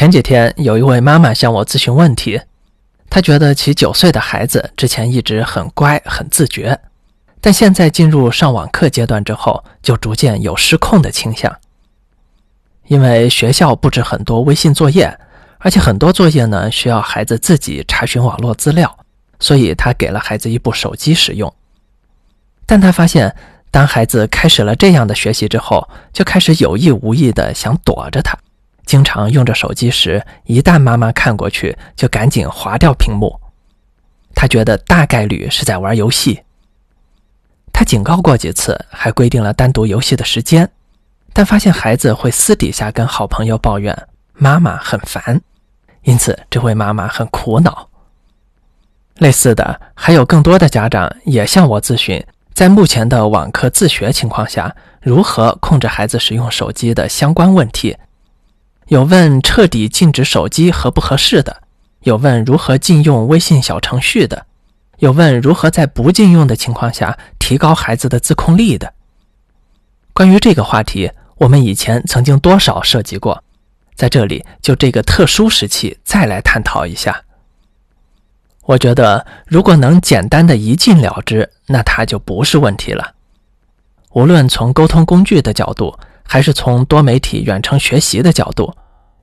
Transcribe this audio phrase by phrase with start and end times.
[0.00, 2.40] 前几天有一位妈妈向我咨询问题，
[3.10, 6.80] 她觉得其九岁的孩子之前一直很乖、很自觉，
[7.38, 11.54] 但现在进入上网课阶段之后，就逐渐有失控的倾向。
[12.86, 15.14] 因为学校布置很多微信作业，
[15.58, 18.98] 而且很多作业呢需要孩子自己查询网络资料，
[19.38, 21.54] 所以他给了孩子一部手机使用。
[22.64, 23.36] 但他发现，
[23.70, 28.34] 当孩子开始了这样的学习之后，就开始有意无意的想躲着他。
[28.90, 33.40] 经常用着手机时，一旦妈妈看过去，就赶紧划掉屏幕。
[34.34, 36.42] 他觉得大概率是在玩游戏。
[37.72, 40.68] 他警告过几次，还规定了单独游戏的时间，
[41.32, 43.96] 但发现孩子会私底下跟好朋友抱怨
[44.34, 45.40] 妈妈很烦，
[46.02, 47.88] 因此这位妈妈很苦恼。
[49.18, 52.20] 类似的，还有更多的家长也向我咨询，
[52.52, 57.96] 在目前的网课自学情况下，如何控制孩子使用手机的相关问题。
[58.90, 61.62] 有问彻底禁止手机合不合适的，
[62.00, 64.46] 有问如何禁用微信小程序的，
[64.98, 68.92] 有问如何在不禁用的情况下提高孩子的自控力的。
[70.12, 73.44] 关于这个话题，我们以前曾经多少涉及过，
[73.94, 77.22] 在这里就这个特殊时期再来探讨一下。
[78.64, 83.14] 我觉得，如果能简单的一禁了之，那它就不是问题了。
[84.14, 88.74] 无论从沟通工具的角度，还是从多媒体远程学习的角度，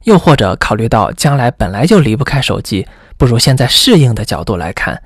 [0.07, 5.03] 又或者考虑到将来本来就离不开手机，不如现在适应的角度来看，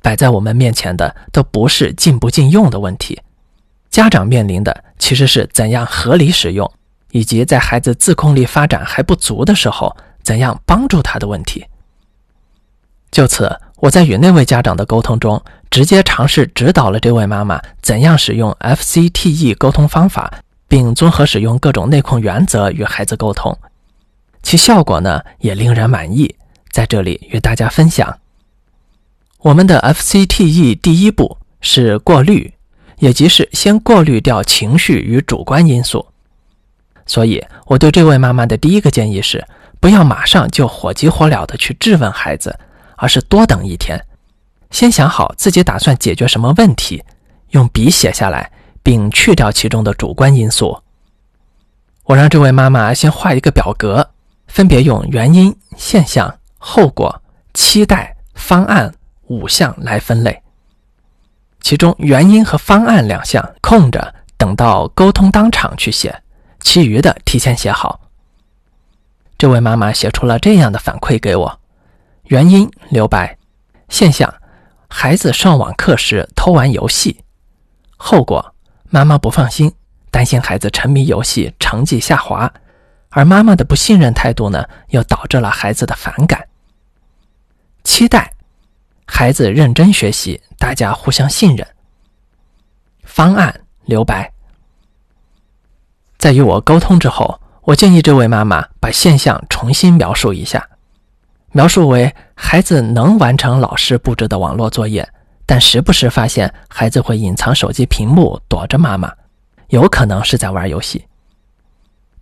[0.00, 3.20] 摆在我们面前的都不是禁不禁用的问题，
[3.90, 6.72] 家长面临的其实是怎样合理使用，
[7.10, 11.66] 以及在孩子自控力发展还不足的时候，怎样帮助他的问题。
[13.10, 20.32] 就此，我在与那位家长的沟通中，直接尝试指导了这位妈妈怎样使用 FCTE 沟通方法。
[20.68, 23.56] 并综合使用各种内控原则与孩子沟通，
[24.46, 26.32] 其效果呢也令人满意。
[26.70, 28.16] 在这里与大家分享，
[29.38, 32.54] 我们的 FCTE 第一步是过滤，
[32.98, 36.06] 也即是先过滤掉情绪与主观因素。
[37.06, 39.44] 所以，我对这位妈妈的第一个建议是，
[39.80, 42.56] 不要马上就火急火燎的去质问孩子，
[42.96, 44.00] 而是多等一天，
[44.70, 47.02] 先想好自己打算解决什么问题，
[47.50, 48.52] 用笔写下来。
[48.84, 50.78] 并去掉其中的主观因素。
[52.04, 54.10] 我让这位妈妈先画一个表格，
[54.56, 57.22] 分别用原因、现象、后果、
[57.52, 58.90] 期待、方案
[59.26, 60.42] 五项来分类。
[61.60, 66.10] 其中原因和方案两项空着，等到沟通当场去写；
[66.60, 68.00] 其余的提前写好。
[69.36, 71.60] 这位妈妈写出了这样的反馈给我：
[72.28, 73.36] 原因留白，
[73.90, 74.32] 现象
[74.88, 77.22] 孩子上网课时偷玩游戏，
[77.98, 78.54] 后果。
[78.88, 79.70] 妈妈不放心，
[80.10, 82.50] 担心孩子沉迷游戏，成绩下滑，
[83.16, 86.46] 而妈妈的不信任态度呢，又导致了孩子的反感。
[87.82, 88.30] 期待
[89.06, 91.66] 孩子认真学习，大家互相信任。
[93.04, 94.30] 方案留白。
[96.18, 100.68] 在与我沟通之后，我建议这位妈妈把现象重新描述一下，
[101.52, 105.08] 描述为孩子能完成老师布置的网络作业。
[105.46, 109.10] 但时不时发现孩子会隐藏手机屏幕躲着妈妈，
[109.68, 111.06] 有可能是在玩游戏。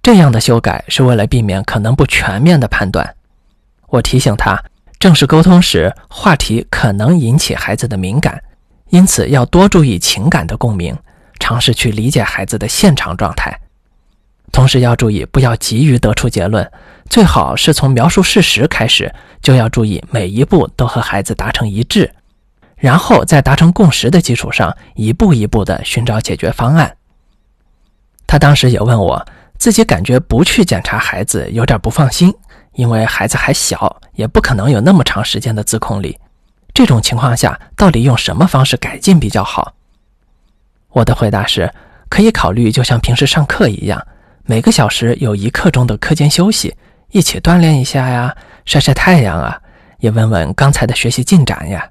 [0.05, 3.17] 这样的修改是为了避免可能不全面的判断。
[3.89, 4.63] 我提醒他，
[4.99, 8.45] 正式沟通时话题可能引起孩子的敏感，
[8.91, 10.95] 因此要多注意情感的共鸣，
[11.41, 13.59] 尝试去理解孩子的现场状态。
[14.53, 16.71] 同时要注意不要急于得出结论，
[17.09, 19.11] 最好是从描述事实开始，
[19.41, 22.13] 就要注意每一步都和孩子达成一致。
[22.77, 26.95] 然后在达成共识的基础上，一步一步地寻找解决方案。
[28.27, 29.27] 他当时也问我，
[29.65, 32.31] 自己感觉不去检查孩子有点不放心，
[32.75, 36.19] 因为孩子还小，也不可能有那么长时间的自控力。
[36.75, 39.73] 这种情况下，到底用什么方式改进比较好？
[40.91, 41.73] 我的回答是，
[42.11, 44.07] 可以考虑就像平时上课一样，
[44.45, 46.77] 每个小时有一刻钟的课间休息，
[47.13, 48.37] 一起锻炼一下呀，
[48.67, 49.59] 晒晒太阳啊，
[50.01, 51.89] 也问问刚才的学习进展呀。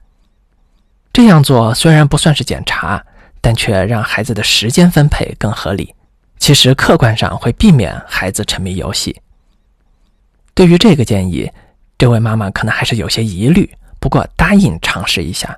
[1.11, 3.03] 这样做虽然不算是检查，
[3.41, 5.95] 但却让孩子的时间分配更合理。
[6.43, 9.21] 其实客观上会避免孩子沉迷游戏。
[10.53, 11.49] 对于这个建议，
[11.97, 15.57] 这位妈妈可能还是有些疑虑，不过答应尝试一下。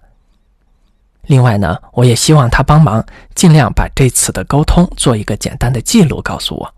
[1.24, 3.04] 另外呢，我也希望他帮忙，
[3.34, 6.72] 尽量把这次的沟通做一个简单的记录，告诉我。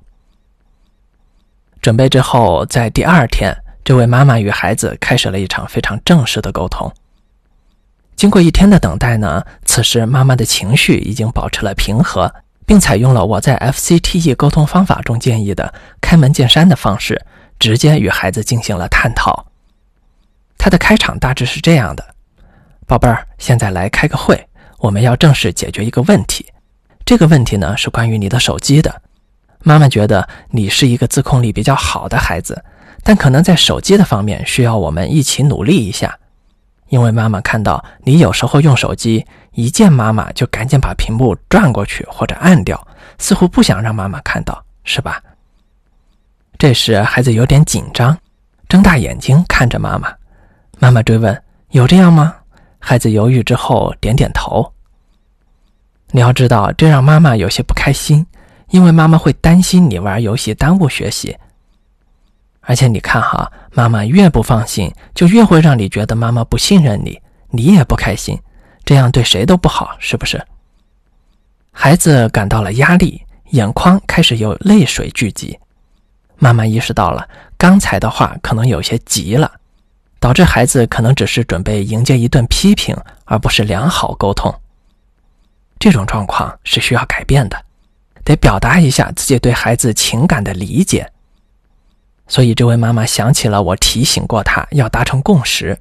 [1.81, 6.89] 准备之后，在第二天，这位妈妈与孩子开始了一场非常正式的沟通。
[8.15, 12.33] 经过一天的等待呢，此时妈妈的情绪已经保持了平和，
[12.67, 17.25] 并采用了我在 FCTE 沟通方法中建议的开门见山的方式，
[17.57, 19.47] 直接与孩子进行了探讨。
[20.57, 22.05] 他的开场大致是这样的
[22.85, 24.47] ：“宝贝儿，现在来开个会，
[24.79, 26.45] 我们要正式解决一个问题。
[27.05, 29.01] 这个问题呢是关于你的手机的。
[29.63, 32.65] 妈妈觉得你是一个自控力比较好的孩子，
[33.01, 36.19] 但可能在手机的方面需要我们一起努力一下。
[36.89, 42.87] 因为妈妈看到你有时候用手机，一见妈妈就赶紧把屏幕转过去或者按掉，
[43.17, 45.21] 似乎不想让妈妈看到，是吧？”
[46.57, 48.17] 这时孩子有点紧张，
[48.67, 50.11] 睁大眼睛看着妈妈。
[50.79, 52.35] 妈妈追问：“有这样吗？”
[52.79, 54.73] 孩子犹豫之后点点头。
[56.11, 58.25] 你要知道，这让妈妈有些不开心，
[58.69, 61.37] 因为妈妈会担心你玩游戏耽误学习。
[62.67, 67.19] 而且你看哈，妈妈越不放心，就越会让你觉得妈妈不信任你，
[67.49, 68.37] 你也不开心，
[68.83, 70.45] 这样对谁都不好，是不是？
[71.71, 75.57] 孩子感到了压力，眼眶开始有泪水聚集。
[76.37, 77.27] 妈妈意识到了
[77.57, 79.51] 刚才的话可能有些急了。
[80.19, 84.51] 导致孩子可能只是准备迎接一顿批评，而不是良好沟通。
[85.77, 87.65] 这种状况是需要改变的，
[88.23, 91.07] 得表达一下自己对孩子情感的理解。
[92.27, 95.79] 所以，这位妈妈想起了我提醒过她要达成共识，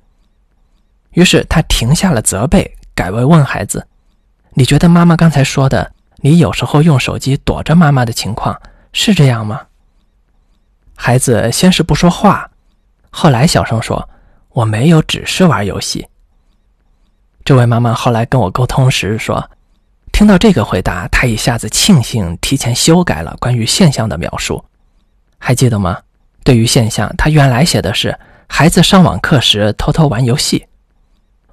[1.10, 3.86] 于是她停下了责备，改为问孩子
[4.54, 8.60] ：“你觉得妈妈刚才说的，你有时候用手机躲着妈妈的情况
[8.92, 9.66] 是这样吗？”
[10.94, 12.50] 孩子先是不说话，
[13.10, 14.08] 后来小声说。
[14.56, 16.08] 我没有只是玩游戏。
[17.44, 19.50] 这位妈妈后来跟我沟通时说，
[20.12, 24.64] 听到这个回答，她一下子庆幸提前修改了关于现象的描述。
[25.36, 26.00] 还记得吗？
[26.46, 28.16] 对于现象，他原来写的是
[28.46, 30.64] 孩子上网课时偷偷玩游戏，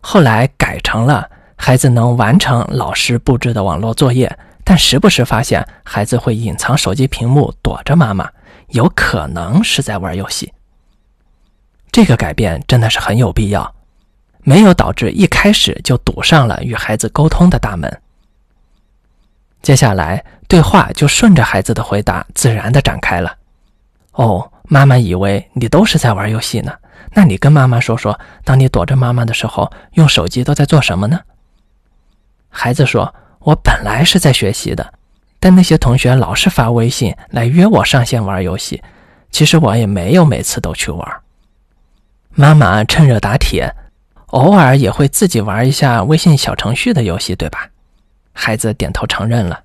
[0.02, 8.30] 后来改成了孩子能完成老师布置的网络作业，但时不时发现孩子会隐藏手机屏幕躲着妈妈，
[8.68, 10.54] 有可能是在玩游戏。
[11.92, 13.74] 这个改变真的是很有必要，
[14.44, 17.92] 没有导致一开始就堵上了与孩子沟通的大门。
[19.64, 23.36] 接下来对话就顺着孩子的回答自然的展开了。
[24.12, 26.74] 哦，妈妈以为你都是在玩游戏呢，
[27.12, 31.20] 那你跟妈妈说说，当你躲着妈妈的时候，用手机都在做什么呢？
[32.50, 34.94] 孩子说：“我本来是在学习的，
[35.40, 38.82] 但那些同学老是发微信来约我上线玩游戏，
[39.32, 41.22] 其实我也没有每次都去玩。”
[42.36, 43.72] 妈妈趁热打铁，
[44.28, 47.70] 偶尔也会自己玩一下微信小程序的游戏，对吧？
[48.32, 49.60] 孩子点头承认了。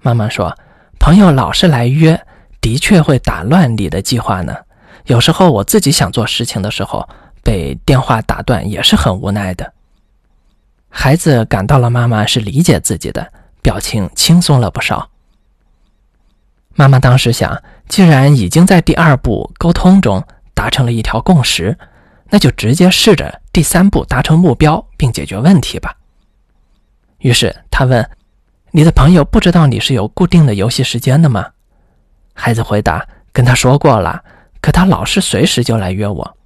[0.00, 0.56] 妈妈说
[0.98, 2.18] ：“朋友老是来约，
[2.62, 4.56] 的确会打乱你的计划呢。
[5.04, 7.06] 有时候我自己想做事情的时候，
[7.42, 9.70] 被电话打断也是很无奈的。”
[10.88, 13.30] 孩子感到了妈妈是理解自己的，
[13.60, 15.10] 表情轻松了不少。
[16.74, 20.24] 妈妈当时想，既然已经在第二步沟通中。
[20.54, 21.76] 达成了一条共识，
[22.28, 25.96] 那就直接试着第三步达成目标并解决问题吧。
[27.18, 28.08] 于是他问
[28.70, 31.48] ：“你的朋友不知道你是有固定的游戏时间的吗？”
[32.32, 34.22] 孩子回答：“跟他说过了，
[34.60, 36.36] 可他老是随时就来约我。”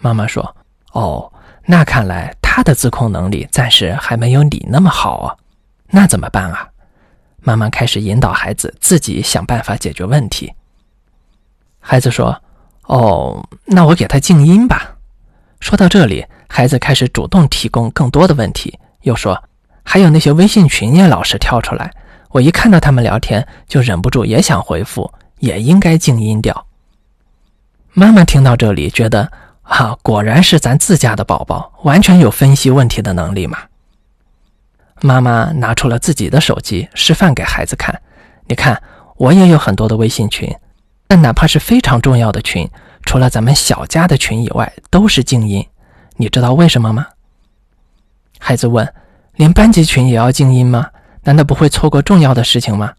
[0.00, 0.56] 妈妈说
[0.92, 1.32] ：“哦，
[1.66, 5.36] 那看来他的自控能力暂时还没有你那么好啊。
[5.88, 6.68] 那怎么办啊？”
[7.42, 10.52] 妈妈开始引导孩子自己想办法解决问题。
[11.78, 12.42] 孩子说。
[12.86, 14.96] 哦，那我给他静音吧。
[15.60, 19.40] 说到这里，孩子开始主动提供更多的问题，又说
[19.84, 21.94] ：“还有那些微信群也老是跳出来，
[22.30, 26.66] 我一看到他们聊天就忍不住也想回复，也应该静音掉。”
[27.92, 29.30] 妈妈听到这里，觉得
[29.62, 33.58] 啊，果然是咱自家的宝宝，完全有分析问题的能力嘛。
[35.02, 38.00] 妈妈拿出了自己的手机，示范给孩子看
[38.46, 38.80] ：“你看，
[39.16, 40.48] 我也有很多的微信群。”
[41.08, 42.70] 但哪怕是非常重要的群，
[43.04, 45.66] 除了咱们小家的群以外，都是静音。
[46.16, 47.06] 你知道为什么吗？
[48.38, 48.94] 孩子问
[49.34, 50.86] ：“连班级群也要静音吗？
[51.24, 52.92] 难道不会错过重要的事情吗？”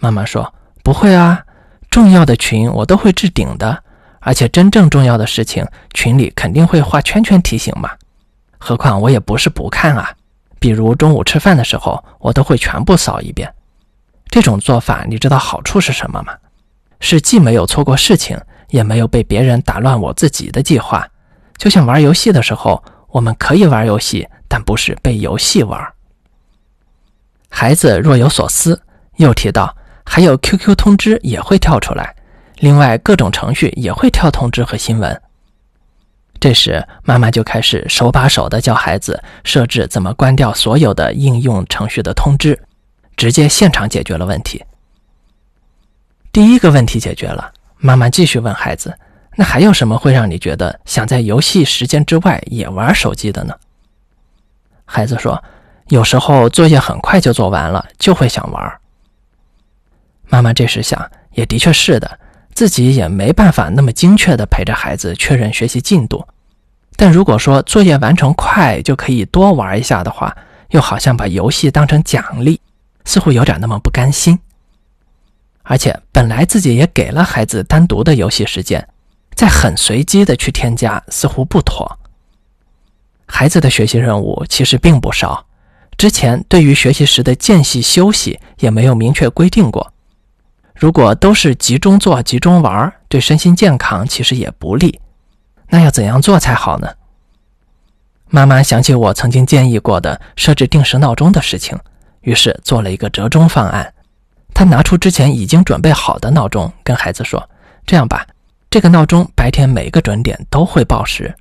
[0.00, 1.44] 妈妈说：“不会啊，
[1.90, 3.82] 重要的群我都会置顶的，
[4.20, 7.90] 而且真正重要的事情，群里肯定会画圈圈提醒嘛。
[8.58, 10.12] 何况我也不是不看啊，
[10.58, 13.52] 比如中午吃饭的时候，我都会全部扫一遍。
[14.30, 16.34] 这种做法，你知道好处是什么吗？”
[17.00, 18.36] 是既没有错过事情，
[18.70, 21.08] 也没有被别人打乱我自己的计划。
[21.56, 25.80] 就像玩游戏的时候，我们可以玩游戏，但不是被游戏玩。
[27.60, 28.80] 孩子若有所思，
[29.16, 32.14] 又提到还有 QQ 通知也会跳出来，
[32.58, 35.20] 另外各种程序也会跳通知和新闻。
[36.38, 42.56] 这时，妈妈就开始手把手的教孩子设置怎么关掉所有的应用程序的通知，
[43.16, 44.64] 直接现场解决了问题。
[46.30, 48.96] 第一个问题解决了，妈妈继续问孩子
[49.34, 53.52] ：“那还有什么会让你觉得想在游戏时间之外也玩手机的呢？”
[54.86, 55.42] 孩子说
[55.88, 58.80] ：“有时候作业很快就做完了，就会想玩。”
[60.28, 62.18] 妈妈这时想，也的确是的，
[62.52, 66.26] 自己也没办法那么精确的陪着孩子确认学习进度。
[66.96, 70.36] 但如果说作业完成快就可以多玩一下的话，
[70.70, 72.60] 又好像把游戏当成奖励，
[73.04, 74.38] 似乎有点那么不甘心。
[75.62, 78.86] 而且本来自己也给了孩子单独的游戏时间，
[79.34, 81.98] 再很随机的去添加，似乎不妥。
[83.26, 85.46] 孩子的学习任务其实并不少，
[85.98, 89.92] 之前对于学习时的间隙休息也没有明确规定过。
[90.76, 95.00] 如果都是集中做、集中玩，对身心健康其实也不利。
[95.68, 96.88] 那要怎样做才好呢？
[98.28, 101.76] 妈妈想起我曾经建议过的设置定时闹钟的事情，
[102.20, 103.92] 于是做了一个折中方案。
[104.54, 107.50] 她拿出之前已经准备好的闹钟，跟孩子说
[107.84, 108.24] ：“这样吧，
[108.70, 111.34] 这个闹钟白天每个准点都会报时，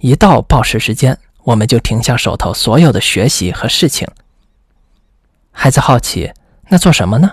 [0.00, 4.08] 一到报时时间，我们就停下手头所有的学习和事情。”
[5.52, 6.32] 孩子好奇
[6.68, 7.32] ：“那做什么呢？”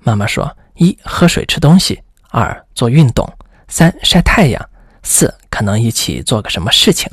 [0.00, 0.56] 妈妈说。
[0.76, 3.30] 一喝水吃东西，二做运动，
[3.68, 4.70] 三晒太阳，
[5.02, 7.06] 四可能一起做个什么事情。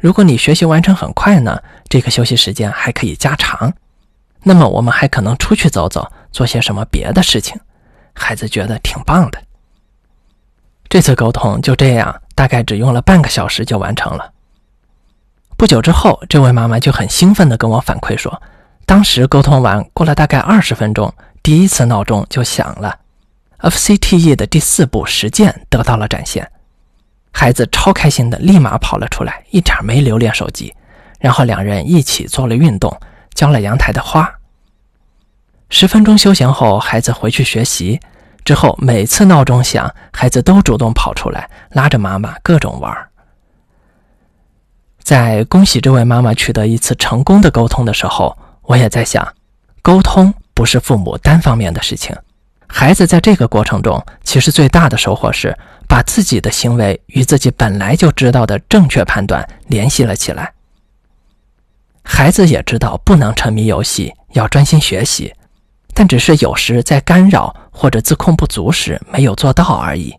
[0.00, 3.72] 如果你学习完成很快呢，这个休息时间还可以加长。
[4.42, 7.60] 那么我们还可能出去走走，做些什么别的事情。
[8.12, 9.40] 孩子觉得挺棒的。
[10.88, 14.32] 这次沟通就这样，大概只用了半个小时就完成了。
[15.56, 18.42] 不久之后，这位妈妈就很兴奋地跟我反馈说，
[18.84, 21.12] 当时沟通完，过了大概二十分钟。
[21.42, 22.98] 第一次闹钟就响了
[23.60, 26.50] ，FCTE 的第四步实践得到了展现，
[27.32, 30.74] 孩子超开心的立马跑了出来，一点没留恋手机，
[31.20, 32.94] 然后两人一起做了运动，
[33.32, 34.30] 浇了阳台的花。
[35.70, 37.98] 十分钟休闲后，孩子回去学习，
[38.44, 42.94] 之后每次闹钟响，孩子都主动跑出来，拉着妈妈各种玩。
[45.06, 49.24] 在恭喜这位妈妈取得一次成功的沟通的时候，我也在想，
[49.80, 50.34] 沟通。
[50.52, 52.16] 不是父母单方面的事情，
[52.66, 60.52] 孩子在这个过程中，其实最大的收获是把自己的行为与自己本来就知道的正确判断联系了起来。
[62.02, 65.32] 孩子也知道不能沉迷游戏，要专心学习，
[65.94, 70.16] 但只是有时在干扰或者自控不足时没有做到而已。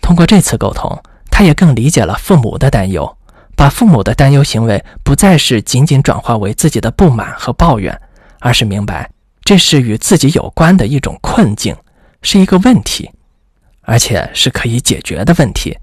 [0.00, 0.98] 通过这次沟通，
[1.30, 3.16] 他也更理解了父母的担忧，
[3.60, 8.00] 把父母的担忧行为不再是仅仅转化为自己的不满和抱怨。
[8.38, 9.10] 而是明白，
[9.44, 11.76] 这是与自己有关的一种困境，
[12.22, 13.10] 是一个问题，
[13.82, 15.76] 而且是可以解决的问题，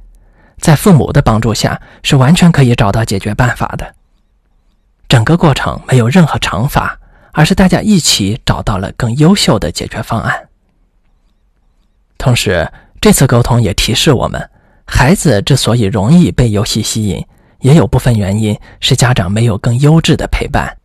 [0.57, 3.93] 在父母的帮助下，是完全可以找到解决办法的。
[5.07, 6.99] 整个过程没有任何惩罚，
[7.31, 10.49] 而是大家一起找到了更优秀的解决方案。
[12.17, 12.67] 同时，
[12.99, 14.49] 这次沟通也提示我们，
[14.87, 17.23] 孩子之所以容易被游戏吸引，
[17.59, 20.77] 也有部分原因是家长没有更优质的陪伴。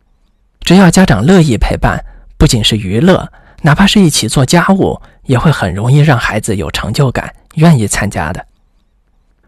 [0.61, 2.03] 只要家长乐意陪伴，
[2.37, 8.45] 不仅是娱乐，哪怕是一起做家务，也会很容易让孩子有成就感，愿意参加的。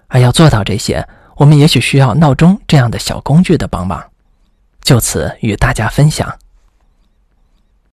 [0.08, 4.04] 而要做到这些，我们也许需要闹钟这样的小工具的帮忙。
[4.82, 6.32] 就此与大家分享。